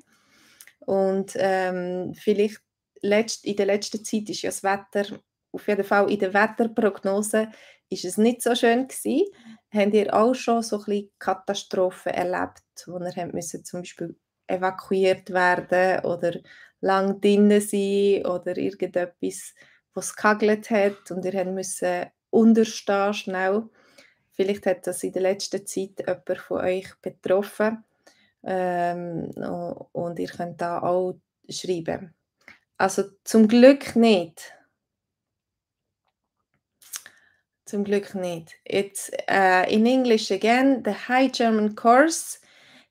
Und 0.81 1.33
ähm, 1.37 2.15
vielleicht 2.15 2.61
letzt, 3.03 3.45
in 3.45 3.57
der 3.57 3.67
letzten 3.67 4.05
Zeit 4.05 4.29
ist 4.31 4.43
ja 4.43 4.51
das 4.51 4.63
Wetter, 4.63 5.19
auf 5.53 5.69
jeden 5.69 5.85
Fall 5.85 6.11
in 6.11 6.19
der 6.19 6.35
Wetterprognose, 6.35 7.49
ist 7.91 8.05
es 8.05 8.17
nicht 8.17 8.43
so 8.43 8.55
schön 8.55 8.89
gewesen. 8.89 9.27
Habt 9.73 9.95
ihr 9.95 10.15
auch 10.15 10.35
schon 10.35 10.63
so 10.63 10.79
ein 10.79 10.85
bisschen 10.85 11.11
Katastrophen 11.19 12.13
erlebt, 12.13 12.63
wo 12.87 12.99
ihr 12.99 13.27
müssen, 13.27 13.65
zum 13.65 13.81
Beispiel 13.81 14.17
evakuiert 14.47 15.31
werden 15.31 16.05
oder 16.05 16.39
lang 16.81 17.21
drinnen 17.21 17.61
sein 17.61 18.25
oder 18.27 18.57
irgendetwas, 18.57 19.55
was 19.95 20.15
gehagelt 20.15 20.71
hat 20.71 21.11
und 21.11 21.25
ihr 21.25 21.45
müssen 21.45 22.07
unterstehen 22.31 23.15
schnell. 23.15 23.69
Vielleicht 24.33 24.67
hat 24.67 24.87
das 24.87 25.03
in 25.05 25.13
der 25.13 25.23
letzten 25.23 25.65
Zeit 25.67 26.01
jemand 26.07 26.39
von 26.39 26.61
euch 26.61 26.93
betroffen 27.01 27.85
ähm, 28.43 29.31
und 29.93 30.19
ihr 30.19 30.29
könnt 30.29 30.61
da 30.61 30.81
auch 30.81 31.15
schreiben. 31.49 32.15
Also 32.77 33.05
zum 33.23 33.47
Glück 33.47 33.95
nicht. 33.95 34.53
Zum 37.65 37.85
Glück 37.85 38.15
nicht. 38.15 38.57
It's 38.65 39.11
uh, 39.31 39.65
in 39.69 39.87
English 39.87 40.31
again, 40.31 40.83
the 40.85 40.93
High 41.09 41.33
German 41.33 41.75
course 41.75 42.39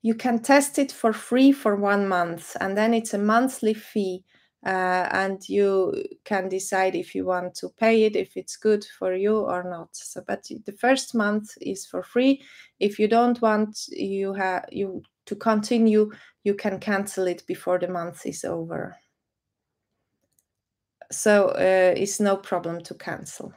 you 0.04 0.14
can 0.14 0.40
test 0.40 0.78
it 0.78 0.92
for 0.92 1.14
free 1.14 1.52
for 1.52 1.78
one 1.78 2.08
month 2.08 2.56
and 2.60 2.78
then 2.78 2.94
it's 2.94 3.14
a 3.14 3.18
monthly 3.18 3.74
fee 3.74 4.24
uh, 4.66 5.08
and 5.12 5.48
you 5.50 6.06
can 6.26 6.50
decide 6.50 6.94
if 6.94 7.16
you 7.16 7.26
want 7.26 7.56
to 7.56 7.70
pay 7.80 8.04
it 8.04 8.16
if 8.16 8.36
it's 8.36 8.58
good 8.58 8.86
for 9.00 9.14
you 9.14 9.38
or 9.38 9.64
not. 9.64 9.90
So 9.94 10.22
but 10.28 10.44
the 10.66 10.74
first 10.74 11.16
month 11.16 11.50
is 11.60 11.86
for 11.86 12.04
free. 12.04 12.42
If 12.80 13.00
you 13.00 13.08
don't 13.08 13.42
want 13.42 13.78
you 13.90 14.34
have 14.34 14.66
you 14.72 15.02
to 15.26 15.36
continue 15.36 16.12
you 16.44 16.54
can 16.54 16.80
cancel 16.80 17.28
it 17.28 17.44
before 17.48 17.80
the 17.80 17.88
month 17.88 18.26
is 18.26 18.44
over. 18.44 18.98
So 21.12 21.48
uh, 21.50 21.94
it's 21.96 22.20
no 22.20 22.36
problem 22.36 22.82
to 22.84 22.94
cancel 22.96 23.54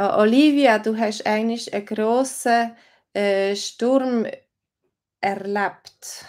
Olivia, 0.00 0.78
du 0.78 0.96
hast 0.96 1.26
eigentlich 1.26 1.74
einen 1.74 1.84
grossen 1.84 2.74
äh, 3.12 3.54
Sturm 3.54 4.26
erlebt 5.20 6.24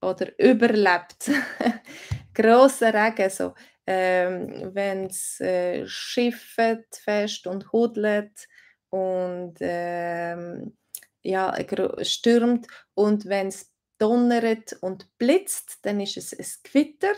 oder 0.00 0.38
überlebt. 0.38 1.30
Grosser 2.34 2.94
Regen, 2.94 3.28
so, 3.28 3.54
ähm, 3.86 4.70
wenn 4.72 5.06
es 5.06 5.40
äh, 5.40 5.84
schifft 5.86 6.96
fest 7.02 7.46
und 7.48 7.72
hudelt 7.72 8.46
und 8.90 9.56
ähm, 9.60 10.76
ja, 11.22 11.54
stürmt 12.02 12.68
und 12.94 13.26
wenn 13.26 13.48
es 13.48 13.72
donnert 13.98 14.74
und 14.80 15.08
blitzt, 15.18 15.78
dann 15.82 15.98
ist 15.98 16.16
es 16.16 16.32
ein 16.32 16.46
Gewitter 16.62 17.14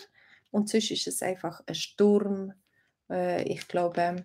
und 0.50 0.70
sonst 0.70 0.90
ist 0.90 1.06
es 1.06 1.22
einfach 1.22 1.60
ein 1.66 1.74
Sturm. 1.74 2.54
Äh, 3.10 3.42
ich 3.44 3.68
glaube, 3.68 4.24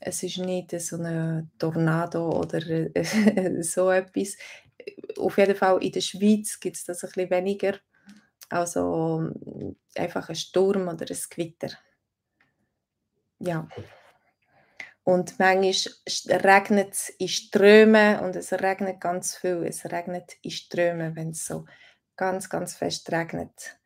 es 0.00 0.22
ist 0.22 0.38
nicht 0.38 0.78
so 0.80 0.96
ein 0.96 1.50
Tornado 1.58 2.30
oder 2.30 2.58
äh, 2.66 3.62
so 3.62 3.90
etwas. 3.90 4.36
Auf 5.18 5.38
jeden 5.38 5.56
Fall 5.56 5.82
in 5.82 5.92
der 5.92 6.00
Schweiz 6.00 6.60
gibt 6.60 6.76
es 6.76 6.84
das 6.84 7.02
ein 7.04 7.10
bisschen 7.10 7.30
weniger. 7.30 7.78
Also 8.48 9.30
einfach 9.96 10.28
ein 10.28 10.36
Sturm 10.36 10.88
oder 10.88 11.06
ein 11.08 11.18
Gewitter. 11.30 11.70
Ja. 13.38 13.68
Und 15.02 15.38
manchmal 15.38 15.74
regnet 16.42 16.92
es 16.92 17.08
in 17.10 17.28
Strömen 17.28 18.20
und 18.20 18.36
es 18.36 18.52
regnet 18.52 19.00
ganz 19.00 19.36
viel. 19.36 19.64
Es 19.64 19.84
regnet 19.84 20.36
in 20.42 20.50
Strömen, 20.50 21.14
wenn 21.16 21.30
es 21.30 21.44
so 21.46 21.64
ganz, 22.16 22.48
ganz 22.48 22.74
fest 22.74 23.10
regnet 23.12 23.78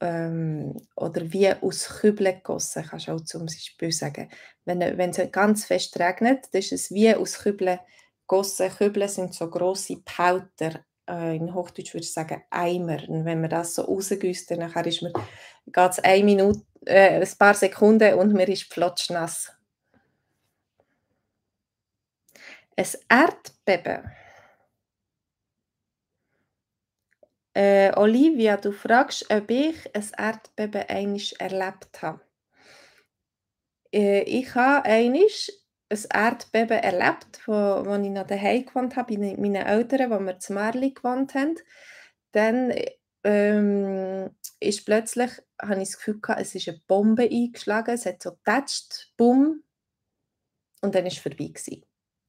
ähm, 0.00 0.80
oder 0.96 1.32
wie 1.32 1.52
aus 1.52 1.88
Kübeln 2.00 2.36
gegossen, 2.36 2.84
kannst 2.88 3.08
du 3.08 3.12
auch 3.12 3.20
zum 3.22 3.46
Beispiel 3.46 3.92
sagen. 3.92 4.30
Wenn, 4.64 4.80
wenn 4.80 5.10
es 5.10 5.32
ganz 5.32 5.64
fest 5.64 5.98
regnet, 5.98 6.46
dann 6.52 6.60
ist 6.60 6.72
es 6.72 6.90
wie 6.90 7.14
aus 7.14 7.38
Kübeln 7.38 7.78
gegossen. 8.26 8.70
Kübeln 8.70 9.08
sind 9.08 9.34
so 9.34 9.48
grosse 9.48 9.96
Pauter, 10.04 10.84
äh, 11.08 11.36
in 11.36 11.54
Hochdeutsch 11.54 11.94
würde 11.94 12.04
ich 12.04 12.12
sagen 12.12 12.42
Eimer. 12.50 13.08
Und 13.08 13.24
wenn 13.24 13.40
man 13.40 13.50
das 13.50 13.74
so 13.74 13.82
rausgüsst, 13.82 14.50
dann 14.50 14.72
geht 14.72 14.96
es 15.76 15.98
eine 15.98 16.24
Minute, 16.24 16.62
äh, 16.86 17.20
ein 17.20 17.38
paar 17.38 17.54
Sekunden 17.54 18.14
und 18.14 18.32
man 18.32 18.46
ist 18.46 18.72
flotschnass. 18.72 19.52
Ein 22.76 22.86
Erdbeben 23.08 24.12
Äh, 27.58 27.92
Olivia, 27.96 28.56
du 28.56 28.70
fragst, 28.70 29.28
ob 29.32 29.50
ich 29.50 29.92
ein 29.92 30.06
Erdbeben 30.16 30.82
einmal 30.82 31.20
erlebt 31.40 32.02
habe. 32.02 32.20
Äh, 33.92 34.22
ich 34.22 34.54
habe 34.54 34.88
einmal 34.88 35.26
ein 35.88 35.98
Erdbeben 36.14 36.78
erlebt, 36.78 37.40
wo, 37.46 37.52
wo 37.52 37.96
ich 37.96 38.10
noch 38.10 38.28
daheim 38.28 38.64
gewohnt 38.64 38.94
habe, 38.94 39.16
bei 39.16 39.34
meinen 39.36 39.66
Eltern, 39.66 40.12
wo 40.12 40.20
wir 40.20 40.38
zu 40.38 40.52
Märli 40.52 40.92
gewohnt 40.92 41.34
haben. 41.34 41.56
Dann 42.30 42.72
ähm, 43.24 44.30
ist 44.60 44.86
plötzlich, 44.86 45.32
habe 45.60 45.82
ich 45.82 45.88
das 45.88 45.96
Gefühl 45.96 46.20
gehabt, 46.20 46.40
es 46.40 46.54
ist 46.54 46.68
eine 46.68 46.80
Bombe 46.86 47.24
eingeschlagen, 47.24 47.92
es 47.92 48.06
hat 48.06 48.22
so 48.22 48.36
getatscht, 48.36 49.12
bumm, 49.16 49.64
und 50.80 50.94
dann 50.94 51.02
war 51.02 51.10
es 51.10 51.18
vorbei. 51.18 51.46
Gewesen. 51.46 51.84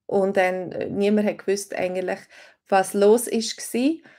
Und 0.07 0.37
dann, 0.37 0.71
äh, 0.71 0.89
niemand 0.89 1.27
hat 1.27 1.37
gewusst 1.45 1.75
eigentlich, 1.75 2.19
was 2.67 2.95
los 2.95 3.27
war. 3.27 4.11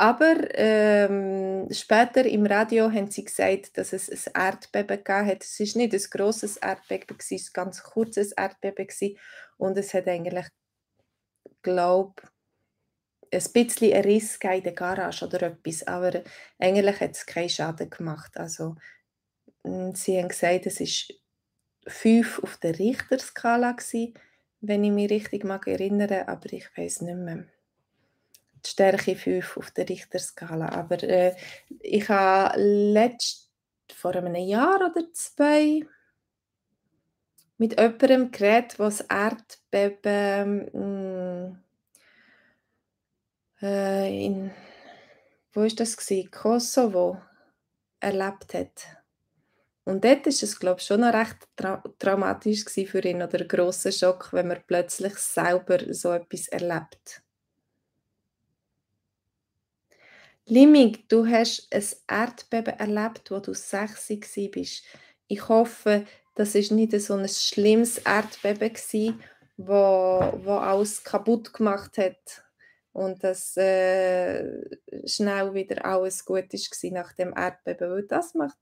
Aber 0.00 0.36
ähm, 0.54 1.66
später 1.72 2.24
im 2.24 2.46
Radio 2.46 2.90
haben 2.90 3.10
sie 3.10 3.24
gesagt, 3.24 3.76
dass 3.76 3.92
es 3.92 4.28
ein 4.28 4.52
Erdbeben 4.52 5.02
hat. 5.26 5.42
Es 5.42 5.58
war 5.58 5.82
nicht 5.82 5.92
ein 5.92 6.10
grosses 6.10 6.56
Erdbeben, 6.56 7.16
es 7.18 7.30
war 7.32 7.38
ein 7.38 7.52
ganz 7.52 7.82
kurzes 7.82 8.30
Erdbeben. 8.30 8.86
Und 9.56 9.76
es 9.76 9.92
hat 9.94 10.06
eigentlich, 10.06 10.46
glaube 11.62 12.22
ein 13.32 13.44
bisschen 13.52 13.92
einen 13.92 14.04
Riss 14.04 14.36
in 14.36 14.62
der 14.62 14.72
Garage 14.72 15.26
oder 15.26 15.42
etwas. 15.42 15.86
Aber 15.86 16.22
eigentlich 16.60 17.00
hat 17.00 17.10
es 17.10 17.26
keinen 17.26 17.48
Schaden 17.48 17.90
gemacht. 17.90 18.36
Also, 18.36 18.76
hm, 19.64 19.96
sie 19.96 20.16
haben 20.16 20.28
gesagt, 20.28 20.66
es 20.66 20.80
war 20.80 21.16
5 21.88 22.38
auf 22.44 22.56
der 22.58 22.78
Richterskala, 22.78 23.72
gewesen, 23.72 24.14
wenn 24.60 24.84
ich 24.84 24.92
mich 24.92 25.10
richtig 25.10 25.44
erinnere, 25.44 26.28
aber 26.28 26.52
ich 26.52 26.68
weiß 26.76 27.02
nicht 27.02 27.16
mehr 27.16 27.46
die 28.68 28.72
Stärke 28.72 29.16
5 29.16 29.56
auf 29.56 29.70
der 29.70 29.88
Richterskala. 29.88 30.68
Aber 30.70 31.02
äh, 31.02 31.34
ich 31.80 32.08
habe 32.08 32.60
letzt, 32.60 33.48
vor 33.94 34.14
einem 34.14 34.34
Jahr 34.36 34.76
oder 34.76 35.12
zwei 35.12 35.80
mit 37.56 37.78
jemandem 37.78 38.30
geredet, 38.30 38.78
was 38.78 39.00
Erdbeben 39.00 40.70
hm, 40.72 41.58
äh, 43.62 44.24
in 44.26 44.50
wo 45.52 45.62
ist 45.62 45.80
das 45.80 45.96
gewesen? 45.96 46.30
Kosovo 46.30 47.20
erlebt 48.00 48.54
hat. 48.54 48.98
Und 49.84 50.04
dort 50.04 50.26
ist 50.26 50.42
es, 50.42 50.60
glaube 50.60 50.80
ich, 50.80 50.86
schon 50.86 51.00
noch 51.00 51.14
recht 51.14 51.36
trau 51.56 51.78
traumatisch 51.98 52.64
für 52.64 53.04
ihn 53.04 53.22
oder 53.22 53.40
'n 53.40 53.48
grosser 53.48 53.90
Schock, 53.90 54.32
wenn 54.32 54.48
man 54.48 54.62
plötzlich 54.66 55.16
selber 55.16 55.78
so 55.94 56.12
etwas 56.12 56.48
erlebt. 56.48 57.22
Limig, 60.50 61.08
du 61.10 61.26
hast 61.26 61.68
ein 61.70 61.84
Erdbeben 62.08 62.78
erlebt, 62.78 63.30
wo 63.30 63.38
du 63.38 63.52
6 63.52 64.08
gsi 64.08 64.48
bist. 64.48 64.82
Ich 65.26 65.46
hoffe, 65.46 66.06
das 66.36 66.54
ist 66.54 66.72
nicht 66.72 66.98
so 67.02 67.14
'n 67.16 67.28
schlimmes 67.28 67.98
Erdbeben 67.98 68.72
gsi, 68.72 69.12
wo 69.58 69.74
wo 70.44 70.52
alles 70.56 71.04
kaputt 71.04 71.52
gemacht 71.52 71.98
hat 71.98 72.42
und 72.92 73.22
dass, 73.22 73.56
äh, 73.58 74.42
schnell 75.04 75.52
wieder 75.52 75.84
alles 75.84 76.24
gut 76.24 76.54
ist 76.54 76.82
nach 76.92 77.12
dem 77.12 77.34
Erdbeben, 77.36 77.90
weil 77.90 78.04
das 78.06 78.32
macht 78.34 78.56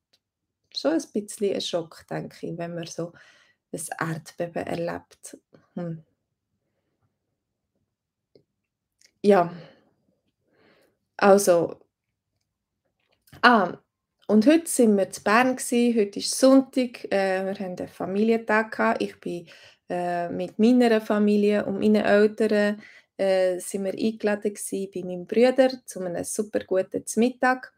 schon 0.76 0.93
ein 0.95 1.05
bisschen 1.14 1.55
'n 1.55 1.61
Schock, 1.61 2.07
denke 2.11 2.47
ich, 2.49 2.59
wenn 2.59 2.75
man 2.75 2.87
so 2.87 3.12
'n 3.73 3.81
Erdbeben 4.00 4.66
erlebt. 4.66 5.38
Hm. 5.76 6.05
Ja. 9.25 9.50
Also 11.18 11.80
ah, 13.42 13.78
und 14.28 14.46
heute 14.46 14.66
sind 14.68 14.96
wir 14.96 15.11
zu 15.11 15.23
Bern 15.23 15.56
gsi. 15.56 15.94
Heute 15.96 16.18
ist 16.18 16.38
Sonntag, 16.38 17.04
äh, 17.12 17.44
wir 17.46 17.54
haben 17.64 17.76
'n 17.78 17.88
Familientag 17.88 18.73
gehabt. 18.76 19.02
Ich 19.02 19.20
bin, 19.20 19.46
äh, 19.88 20.28
mit 20.30 20.58
meiner 20.58 21.00
Familie 21.00 21.64
und 21.66 21.78
meinen 21.78 22.04
Eltern, 22.04 22.82
äh, 23.18 23.58
sind 23.61 23.85
wir 23.85 23.92
eingeladen 23.94 24.52
gsi 24.54 24.90
bei 24.92 25.02
meinem 25.04 25.26
Bruder 25.26 25.70
zu 25.87 26.00
einem 26.00 26.25
super 26.25 26.61
guten 26.66 27.04
Mittag. 27.16 27.73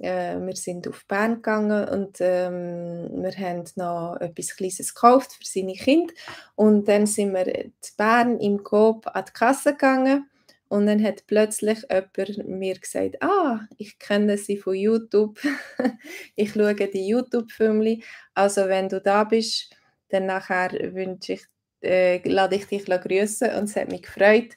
Äh, 0.00 0.38
wir 0.40 0.56
sind 0.56 0.88
auf 0.88 1.06
Bern 1.08 1.36
gegangen 1.36 1.88
und, 1.90 2.18
ähm, 2.20 3.10
wir 3.22 3.32
haben 3.38 3.64
noch 3.76 4.18
etwas 4.20 4.56
Kleines 4.56 4.94
gekauft 4.94 5.32
für 5.34 5.44
seine 5.46 5.74
Kinder 5.74 6.14
und 6.56 6.88
dann 6.88 7.06
sind 7.06 7.34
wir 7.34 7.46
zu 7.82 7.96
Bern 7.98 8.38
im 8.40 8.64
Coop 8.64 9.08
an 9.08 9.24
die 9.28 9.32
Kasse 9.34 9.72
gegangen 9.72 10.29
und 10.70 10.86
dann 10.86 11.04
hat 11.04 11.26
plötzlich 11.28 11.90
jemand 11.90 12.38
mir 12.46 12.78
gesagt: 12.78 13.16
„Ah, 13.22 13.60
ich 13.78 13.98
kenne 14.00 14.38
Sie 14.38 14.58
von 14.58 14.74
YouTube. 14.76 15.38
Ich 16.36 16.52
schaue 16.54 16.74
die 16.76 17.08
YouTube-Filmchen. 17.08 18.02
Also, 18.34 18.68
wenn 18.68 18.88
du 18.88 19.00
da 19.02 19.24
bist, 19.24 19.70
dann 20.10 20.26
nachher 20.26 20.70
wünsche 20.94 21.34
ich 21.34 21.44
äh, 21.82 22.20
lade 22.28 22.56
ich 22.56 22.66
dich 22.66 22.86
grüßen 22.86 23.50
und 23.56 23.64
es 23.64 23.76
hat 23.76 23.90
mich 23.90 24.02
gefreut, 24.02 24.52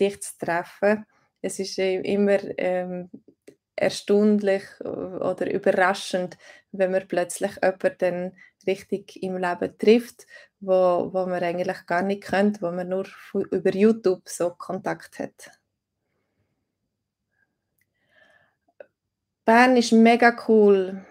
dich 0.00 0.20
zu 0.22 0.38
treffen. 0.38 1.06
Es 1.42 1.58
ist, 1.60 1.78
äh, 1.78 2.00
immer, 2.02 2.38
ähm, 2.58 3.10
erstaunlich 3.76 4.64
oder 4.82 5.50
überraschend, 5.52 6.36
wenn 6.72 6.90
man 6.92 7.06
plötzlich 7.08 7.52
jemanden 7.62 7.96
dann 7.98 8.32
richtig 8.68 9.22
im 9.22 9.36
Leben 9.36 9.76
trifft, 9.78 10.26
wo 10.60 11.10
wo 11.12 11.26
man 11.26 11.42
eigentlich 11.42 11.86
gar 11.86 12.02
nicht 12.02 12.22
kennt, 12.24 12.62
wo 12.62 12.70
man 12.70 12.88
nur 12.88 13.06
über 13.50 13.74
YouTube 13.74 14.28
so 14.28 14.50
Kontakt 14.50 15.18
hat. 15.18 15.50
Bern 19.44 19.76
ist 19.76 19.92
mega 19.92 20.36
cool. 20.46 21.04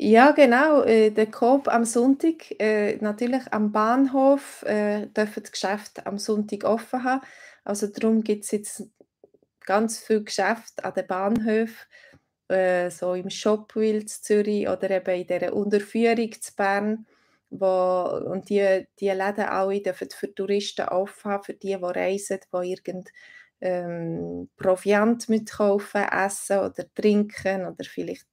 Ja, 0.00 0.30
genau, 0.30 0.82
äh, 0.84 1.10
der 1.10 1.26
Coop 1.30 1.66
am 1.68 1.84
Sonntag, 1.84 2.52
äh, 2.60 2.96
natürlich 2.98 3.52
am 3.52 3.72
Bahnhof, 3.72 4.62
äh, 4.62 5.06
dürfen 5.08 5.42
die 5.42 5.50
Geschäfte 5.50 6.06
am 6.06 6.18
Sonntag 6.18 6.64
offen 6.64 7.02
haben. 7.02 7.20
Also, 7.64 7.88
darum 7.88 8.22
gibt's 8.22 8.52
jetzt 8.52 8.84
ganz 9.66 9.98
viel 9.98 10.24
Geschäfte 10.24 10.84
an 10.84 10.94
den 10.94 11.06
Bahnhöfen, 11.06 11.86
äh, 12.48 12.90
so 12.90 13.14
im 13.14 13.30
Shopwil 13.30 14.06
zu 14.06 14.22
Zürich 14.22 14.68
oder 14.68 14.90
eben 14.90 15.14
in 15.20 15.26
dieser 15.26 15.52
Unterführung 15.54 16.32
zu 16.40 16.54
Bern, 16.56 17.06
wo 17.50 18.20
und 18.30 18.48
die 18.50 18.86
die 19.00 19.08
Läden 19.10 19.44
alle 19.46 19.80
dürfen 19.82 20.10
für 20.10 20.34
Touristen 20.34 20.88
offen 20.88 21.30
haben, 21.32 21.44
für 21.44 21.54
die, 21.54 21.68
die 21.68 21.84
reisen, 21.84 22.40
die 22.52 22.70
irgend 22.72 23.10
ähm, 23.60 24.48
Proviant 24.56 25.28
mitkaufen, 25.28 26.02
essen 26.02 26.58
oder 26.58 26.84
trinken 26.94 27.66
oder 27.66 27.84
vielleicht 27.84 28.26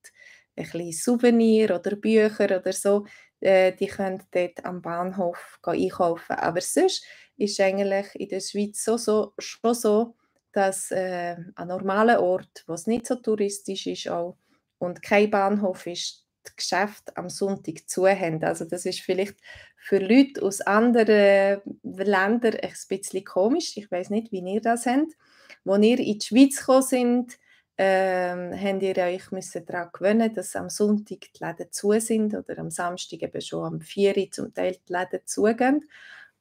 ein 0.57 0.63
bisschen 0.65 0.91
Souvenir 0.93 1.75
oder 1.75 1.95
Bücher 1.95 2.45
oder 2.45 2.71
so, 2.73 3.05
äh, 3.41 3.73
die 3.73 3.87
können 3.87 4.23
dort 4.31 4.63
am 4.65 4.81
Bahnhof 4.81 5.59
einkaufen. 5.63 6.33
Aber 6.37 6.61
sonst 6.61 7.05
ist 7.37 7.59
eigentlich 7.59 8.07
in 8.15 8.29
der 8.29 8.39
Schweiz 8.39 8.83
so 8.83 8.97
so 8.97 9.33
schon 9.39 9.73
so, 9.73 10.15
dass, 10.55 10.91
äh, 10.91 11.35
an 11.55 11.67
normalen 11.67 12.17
Orten, 12.17 12.63
wo's 12.67 12.87
nicht 12.87 13.05
so 13.07 13.15
touristisch 13.15 13.87
ist 13.87 14.07
auch 14.09 14.37
und 14.79 15.01
kein 15.01 15.31
Bahnhof 15.31 15.87
ist, 15.87 16.25
die 16.47 16.51
Geschäfte 16.55 17.15
am 17.17 17.29
Sonntag 17.29 17.89
zu 17.89 18.07
haben. 18.07 18.43
Also, 18.43 18.65
das 18.65 18.85
ist 18.85 19.01
vielleicht 19.01 19.35
für 19.77 19.99
Leute 19.99 20.41
aus 20.43 20.61
anderen 20.61 21.61
Ländern 21.83 22.55
ein 22.61 22.73
bisschen 22.89 23.23
komisch. 23.25 23.77
Ich 23.77 23.91
weiss 23.91 24.09
nicht, 24.09 24.31
wie 24.31 24.39
ihr 24.41 24.61
das 24.61 24.85
habt. 24.85 25.13
Als 25.65 25.85
ihr 25.85 25.99
in 25.99 26.19
die 26.19 26.25
Schweiz 26.25 26.57
gekommen 26.59 26.81
sind, 26.83 27.37
ähm, 27.77 28.81
ihr 28.81 28.97
euch 28.97 29.31
müssen 29.31 29.65
daran 29.65 29.89
gewöhnen, 29.91 30.33
dass 30.33 30.55
am 30.55 30.69
Sonntag 30.69 31.19
die 31.33 31.43
Läden 31.43 31.71
zu 31.71 31.91
sind 31.99 32.33
oder 32.33 32.57
am 32.59 32.69
Samstag 32.71 33.21
eben 33.23 33.41
schon 33.41 33.65
am 33.65 33.81
4:00 33.81 34.31
zum 34.31 34.53
Teil 34.53 34.77
die 34.87 34.93
Läden 34.93 35.19
zugehen. 35.25 35.85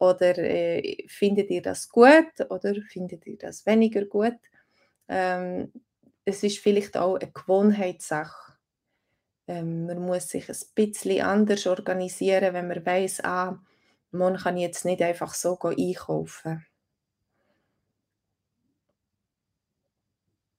Oder, 0.05 0.39
äh, 0.39 1.07
findet 1.09 1.51
ihr 1.51 1.63
das 1.63 1.89
gut 1.91 2.27
oder 2.51 2.75
findet 2.89 3.27
ihr 3.27 3.39
das 3.39 3.67
weniger 3.67 4.05
gut? 4.07 4.37
Ähm, 5.09 5.73
es 6.27 6.43
ist 6.45 6.59
vielleicht 6.61 6.97
auch 6.97 7.19
'ne 7.19 7.31
Gewohnheitssache. 7.33 8.55
Ähm, 9.49 9.87
man 9.87 10.01
muss 10.01 10.29
sich 10.29 10.49
ein 10.51 10.57
bisschen 10.75 11.23
anders 11.23 11.67
organisieren, 11.67 12.55
wenn 12.55 12.69
man 12.69 12.87
weiss: 12.87 13.21
„Ah, 13.25 13.59
morgen 14.13 14.37
kann 14.39 14.57
jetzt 14.59 14.85
nicht 14.87 15.03
einfach 15.03 15.35
so 15.35 15.59
einkaufen.“ 15.61 16.65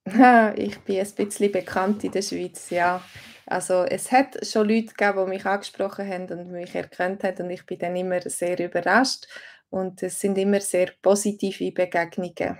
Ich 0.55 0.79
bin 0.81 0.99
ein 0.99 1.11
bisschen 1.15 1.51
bekannt 1.51 2.03
in 2.03 2.11
der 2.11 2.21
Schweiz, 2.21 2.69
ja. 2.69 3.01
Also, 3.47 3.83
es 3.83 4.11
hat 4.11 4.45
schon 4.45 4.67
Leute 4.67 4.93
gegeben, 4.93 5.25
die 5.25 5.29
mich 5.29 5.45
angesprochen 5.45 6.07
haben 6.07 6.27
und 6.31 6.51
mich 6.51 6.73
erkannt 6.75 7.23
haben 7.23 7.43
und 7.45 7.49
ich 7.51 7.65
bin 7.65 7.77
dann 7.79 7.95
immer 7.95 8.21
sehr 8.21 8.59
überrascht 8.59 9.27
und 9.69 10.01
es 10.01 10.19
sind 10.19 10.37
immer 10.37 10.61
sehr 10.61 10.91
positive 11.01 11.71
Begegnungen. 11.71 12.59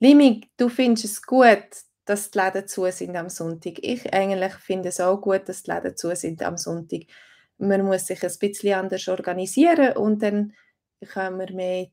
Limi, 0.00 0.50
du 0.56 0.68
findest 0.68 1.04
es 1.04 1.22
gut, 1.22 1.64
dass 2.04 2.30
die 2.30 2.38
Läden 2.38 2.66
zu 2.66 2.90
sind 2.90 3.16
am 3.16 3.28
Sonntag. 3.28 3.74
Ich 3.82 4.12
eigentlich 4.12 4.54
finde 4.54 4.88
es 4.88 5.00
auch 5.00 5.20
gut, 5.20 5.48
dass 5.48 5.62
die 5.62 5.70
Läden 5.70 5.96
zu 5.96 6.14
sind 6.16 6.42
am 6.42 6.56
Sonntag. 6.56 7.02
Man 7.58 7.84
muss 7.84 8.06
sich 8.06 8.22
ein 8.24 8.38
bisschen 8.40 8.74
anders 8.74 9.06
organisieren 9.08 9.96
und 9.96 10.22
dann 10.22 10.54
kann 11.06 11.36
man 11.36 11.54
mehr 11.54 11.86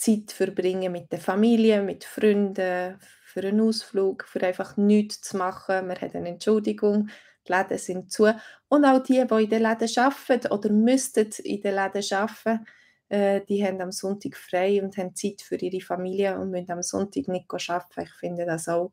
Zeit 0.00 0.32
verbringen 0.32 0.92
mit 0.92 1.12
der 1.12 1.20
Familie, 1.20 1.82
mit 1.82 2.04
Freunden, 2.04 2.98
für 3.24 3.40
einen 3.40 3.60
Ausflug, 3.60 4.24
für 4.26 4.42
einfach 4.42 4.76
nichts 4.76 5.20
zu 5.20 5.36
machen. 5.36 5.86
Man 5.86 6.00
hat 6.00 6.14
eine 6.14 6.30
Entschuldigung, 6.30 7.10
die 7.46 7.52
Läden 7.52 7.78
sind 7.78 8.10
zu. 8.10 8.34
Und 8.68 8.84
auch 8.84 9.02
die, 9.02 9.24
die 9.26 9.44
in 9.44 9.50
den 9.50 9.62
Läden 9.62 9.88
arbeiten 9.98 10.52
oder 10.52 10.70
müssten 10.70 11.30
in 11.44 11.60
den 11.60 11.74
Läden 11.74 12.14
arbeiten, 12.14 12.66
äh, 13.10 13.42
die 13.46 13.64
haben 13.64 13.80
am 13.80 13.92
Sonntag 13.92 14.36
frei 14.36 14.82
und 14.82 14.96
haben 14.96 15.14
Zeit 15.14 15.42
für 15.42 15.56
ihre 15.56 15.80
Familie 15.84 16.38
und 16.38 16.50
müssen 16.50 16.72
am 16.72 16.82
Sonntag 16.82 17.28
nicht 17.28 17.52
arbeiten. 17.52 18.00
Ich 18.02 18.12
finde 18.14 18.46
das 18.46 18.68
auch 18.68 18.92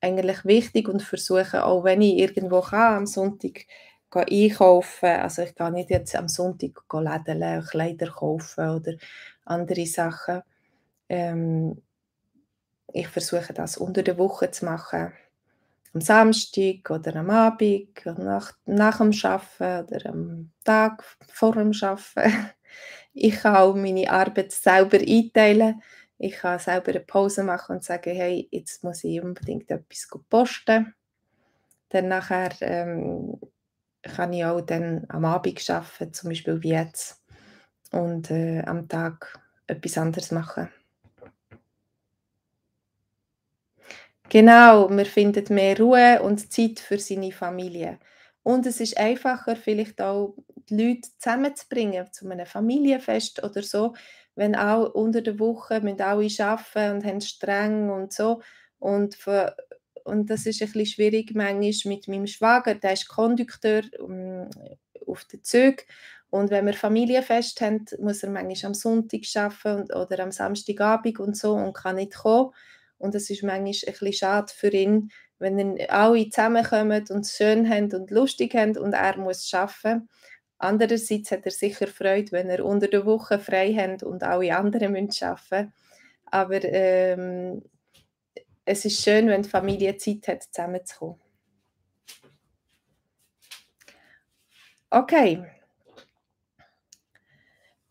eigentlich 0.00 0.44
wichtig 0.44 0.88
und 0.88 1.02
versuche 1.02 1.64
auch, 1.64 1.84
wenn 1.84 2.02
ich 2.02 2.18
irgendwo 2.18 2.60
kann, 2.60 2.98
am 2.98 3.06
Sonntag 3.06 3.66
einkaufen. 4.12 5.06
Also 5.06 5.42
ich 5.42 5.54
gehe 5.54 5.70
nicht 5.70 5.90
jetzt 5.90 6.16
am 6.16 6.28
Sonntag 6.28 6.82
lädeln, 6.92 7.64
Kleider 7.64 8.10
kaufen 8.10 8.68
oder 8.70 8.94
andere 9.50 9.86
Sachen. 9.86 10.42
Ähm, 11.08 11.82
ich 12.92 13.08
versuche 13.08 13.52
das 13.52 13.76
unter 13.76 14.02
der 14.02 14.18
Woche 14.18 14.50
zu 14.50 14.64
machen, 14.64 15.12
am 15.94 16.00
Samstag 16.02 16.90
oder 16.90 17.16
am 17.16 17.30
Abend 17.30 17.90
nach 18.18 18.52
nach 18.66 18.98
dem 18.98 19.12
Arbeiten 19.24 19.86
oder 19.94 20.06
am 20.10 20.52
Tag 20.64 21.04
vor 21.32 21.54
dem 21.54 21.72
Arbeiten. 21.82 22.50
Ich 23.14 23.36
kann 23.42 23.56
auch 23.56 23.74
meine 23.76 24.10
Arbeit 24.10 24.52
selber 24.52 24.98
einteilen. 24.98 25.82
Ich 26.18 26.34
kann 26.34 26.58
selber 26.60 26.92
'ne 26.92 27.00
Pause 27.00 27.44
machen 27.44 27.76
und 27.76 27.84
sagen: 27.84 28.14
„Hey, 28.16 28.48
jetzt 28.52 28.84
muss 28.84 29.04
ich 29.04 29.22
unbedingt 29.22 29.70
etwas 29.70 30.08
posten.“ 30.30 30.94
Dann 31.90 32.08
nachher, 32.08 32.50
ähm, 32.62 33.40
kann 34.02 34.32
ich 34.32 34.44
auch 34.44 34.60
dann 34.62 35.06
am 35.08 35.24
Abend 35.26 35.70
arbeiten, 35.70 36.12
zum 36.14 36.30
Beispiel 36.30 36.62
wie 36.62 36.70
jetzt 36.70 37.22
und, 37.92 38.30
äh, 38.32 38.62
am 38.66 38.88
Tag 38.88 39.39
etwas 39.70 39.98
anderes 39.98 40.30
machen. 40.30 40.68
Genau, 44.28 44.88
man 44.88 45.06
findet 45.06 45.50
mehr 45.50 45.76
Ruhe 45.78 46.22
und 46.22 46.52
Zeit 46.52 46.78
für 46.78 46.98
seine 46.98 47.32
Familie. 47.32 47.98
Und 48.44 48.64
es 48.64 48.80
ist 48.80 48.96
einfacher, 48.96 49.56
vielleicht 49.56 50.00
auch 50.00 50.36
die 50.68 50.76
Leute 50.76 51.08
zusammenzubringen 51.18 52.12
zu 52.12 52.28
einem 52.30 52.46
Familienfest 52.46 53.42
oder 53.42 53.62
so, 53.62 53.94
wenn 54.36 54.54
auch 54.54 54.94
unter 54.94 55.20
der 55.20 55.38
Woche 55.40 55.80
müssen 55.80 56.00
alle 56.00 56.28
arbeiten 56.38 56.96
und 56.96 57.04
haben 57.04 57.20
streng 57.20 57.90
und 57.90 58.12
so 58.12 58.40
und 58.78 59.16
v 59.16 59.50
und 60.04 60.30
das 60.30 60.46
ist 60.46 60.62
ein 60.62 60.66
bisschen 60.66 60.86
schwierig 60.86 61.34
manchmal 61.34 61.94
mit 61.94 62.08
meinem 62.08 62.26
Schwager, 62.26 62.74
der 62.74 62.94
ist 62.94 63.08
Kondukteur 63.08 63.82
um, 63.98 64.48
auf 65.06 65.24
den 65.24 65.42
Zügen 65.44 65.82
und 66.30 66.50
wenn 66.50 66.66
wir 66.66 66.74
Familienfest 66.74 67.60
haben, 67.60 67.84
muss 67.98 68.22
er 68.22 68.30
manchmal 68.30 68.68
am 68.70 68.74
Sonntag 68.74 69.22
arbeiten 69.34 69.92
oder 69.92 70.20
am 70.20 70.30
Samstagabend 70.30 71.18
und 71.18 71.36
so 71.36 71.54
und 71.54 71.74
kann 71.74 71.96
nicht 71.96 72.14
kommen. 72.14 72.52
Und 72.98 73.14
das 73.14 73.30
ist 73.30 73.42
manchmal 73.42 73.66
ein 73.66 73.92
bisschen 73.92 74.12
schade 74.12 74.52
für 74.54 74.68
ihn, 74.68 75.10
wenn 75.38 75.80
alle 75.88 76.28
zusammenkommen 76.28 77.04
und 77.10 77.24
es 77.24 77.36
schön 77.36 77.68
haben 77.68 77.92
und 77.92 78.10
lustig 78.10 78.54
haben 78.54 78.76
und 78.76 78.92
er 78.92 79.18
muss 79.18 79.52
arbeiten. 79.52 80.08
Andererseits 80.58 81.32
hat 81.32 81.46
er 81.46 81.50
sicher 81.50 81.88
Freude, 81.88 82.32
wenn 82.32 82.50
er 82.50 82.64
unter 82.64 82.86
der 82.86 83.06
Woche 83.06 83.38
frei 83.38 83.74
hat 83.74 84.02
und 84.02 84.22
alle 84.22 84.54
anderen 84.56 84.92
müssen 84.92 85.24
arbeiten. 85.24 85.72
Aber 86.26 86.62
ähm, 86.62 87.62
es 88.64 88.84
ist 88.84 89.02
schön, 89.02 89.28
wenn 89.28 89.42
die 89.42 89.48
Familie 89.48 89.96
Zeit 89.96 90.28
hat, 90.28 90.42
zusammenzukommen. 90.44 91.18
Okay. 94.90 95.59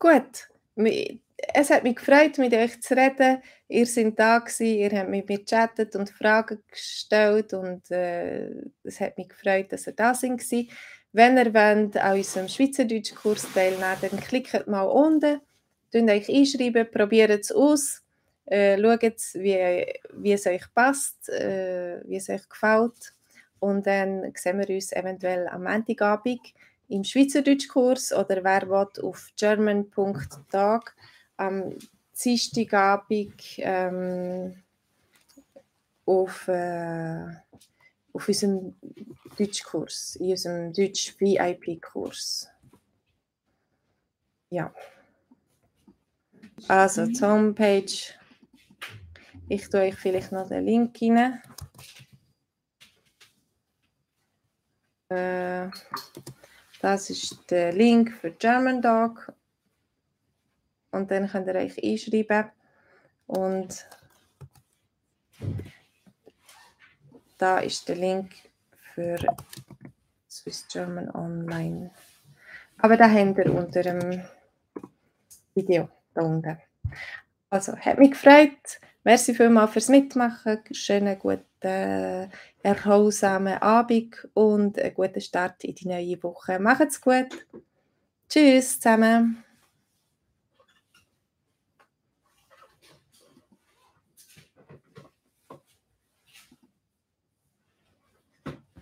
Gut. 0.00 0.48
Es 1.52 1.68
hat 1.68 1.84
mich 1.84 1.96
gefreut, 1.96 2.38
mit 2.38 2.54
euch 2.54 2.80
zu 2.80 2.96
reden. 2.96 3.42
Ihr 3.68 3.86
seid 3.86 4.18
da 4.18 4.38
gewesen, 4.38 4.64
ihr 4.64 4.98
habt 4.98 5.10
mit 5.10 5.28
mir 5.28 5.38
gechattet 5.38 5.94
und 5.94 6.08
Fragen 6.08 6.62
gestellt 6.70 7.52
und 7.52 7.90
äh, 7.90 8.48
es 8.82 8.98
hat 8.98 9.18
mich 9.18 9.28
gefreut, 9.28 9.70
dass 9.70 9.86
ihr 9.86 9.92
da 9.92 10.14
sind. 10.14 10.42
Wenn 11.12 11.36
ihr 11.36 11.52
wollt, 11.52 11.98
an 11.98 12.16
unserem 12.16 12.48
Schweizerdeutsch-Kurs 12.48 13.52
teilnehmen 13.52 13.96
dann 14.00 14.20
klickt 14.20 14.66
mal 14.66 14.84
unten, 14.84 15.40
könnt 15.92 16.10
euch 16.10 16.30
einschreiben, 16.30 16.90
probiert 16.90 17.30
es 17.30 17.52
aus, 17.52 18.02
äh, 18.46 18.80
schaut, 18.80 19.20
wie, 19.34 19.86
wie 20.14 20.32
es 20.32 20.46
euch 20.46 20.64
passt, 20.74 21.28
äh, 21.28 22.00
wie 22.06 22.16
es 22.16 22.30
euch 22.30 22.48
gefällt 22.48 23.14
und 23.58 23.86
dann 23.86 24.32
sehen 24.34 24.58
wir 24.58 24.68
uns 24.74 24.92
eventuell 24.92 25.46
am 25.48 25.64
Montagabend 25.64 26.40
im 26.90 27.04
Schweizerdeutschkurs 27.04 28.12
oder 28.12 28.42
wer 28.42 28.68
will, 28.68 29.04
auf 29.04 29.30
german.tag 29.36 30.94
am 31.36 31.78
Dienstagabend 32.22 33.42
ähm, 33.58 34.62
auf, 36.04 36.48
äh, 36.48 37.26
auf 38.12 38.28
unserem 38.28 38.74
Deutschkurs, 39.38 40.16
in 40.16 40.30
unserem 40.30 40.72
Deutsch-VIP-Kurs. 40.72 42.48
Ja. 44.50 44.74
Also, 46.68 47.06
die 47.06 47.20
Homepage. 47.20 48.14
Ich 49.48 49.68
tue 49.68 49.80
euch 49.80 49.94
vielleicht 49.94 50.32
noch 50.32 50.48
den 50.48 50.64
Link 50.64 51.00
rein. 51.00 51.40
Äh, 55.08 55.70
das 56.80 57.10
ist 57.10 57.50
der 57.50 57.72
Link 57.72 58.12
für 58.12 58.30
German 58.30 58.80
Dog. 58.80 59.32
Und 60.90 61.10
dann 61.10 61.28
könnt 61.28 61.46
ihr 61.46 61.54
euch 61.54 61.82
einschreiben. 61.82 62.50
Und 63.26 63.86
da 67.38 67.58
ist 67.58 67.88
der 67.88 67.96
Link 67.96 68.32
für 68.94 69.18
Swiss 70.28 70.66
German 70.68 71.10
Online. 71.10 71.90
Aber 72.78 72.96
da 72.96 73.10
habt 73.10 73.38
ihr 73.38 73.54
unter 73.54 73.82
dem 73.82 74.22
Video 75.54 75.88
da 76.14 76.22
unten. 76.22 76.58
Also, 77.50 77.76
hat 77.76 77.98
mich 77.98 78.12
gefreut. 78.12 78.80
Merci 79.04 79.34
vielmals 79.34 79.72
fürs 79.72 79.88
Mitmachen. 79.88 80.60
Schönen 80.72 81.18
guten, 81.18 81.44
erholsamen 82.62 83.58
Abend 83.60 84.28
und 84.34 84.78
einen 84.78 84.94
guten 84.94 85.20
Start 85.20 85.64
in 85.64 85.74
die 85.74 85.88
neue 85.88 86.22
Woche. 86.22 86.58
Macht's 86.58 87.00
gut. 87.00 87.46
Tschüss 88.28 88.78
zusammen. 88.80 89.44